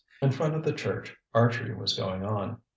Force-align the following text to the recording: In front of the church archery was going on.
In 0.19 0.31
front 0.31 0.55
of 0.55 0.63
the 0.63 0.73
church 0.73 1.15
archery 1.31 1.75
was 1.75 1.93
going 1.93 2.25
on. 2.25 2.59